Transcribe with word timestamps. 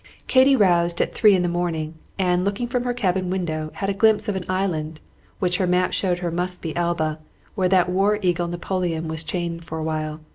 Katy 0.25 0.55
roused 0.55 0.99
at 0.99 1.13
three 1.13 1.35
in 1.35 1.43
the 1.43 1.47
morning, 1.47 1.93
and 2.17 2.43
looking 2.43 2.67
from 2.67 2.85
her 2.85 2.91
cabin 2.95 3.29
window 3.29 3.69
had 3.75 3.87
a 3.87 3.93
glimpse 3.93 4.27
of 4.27 4.35
an 4.35 4.45
island, 4.49 4.99
which 5.37 5.57
her 5.57 5.67
map 5.67 5.93
showed 5.93 6.17
her 6.25 6.31
must 6.31 6.59
be 6.63 6.75
Elba, 6.75 7.19
where 7.53 7.69
that 7.69 7.87
war 7.87 8.17
eagle 8.23 8.47
Napoleon 8.47 9.07
was 9.07 9.23
chained 9.23 9.63
for 9.63 9.77
a 9.77 9.83
while. 9.83 10.19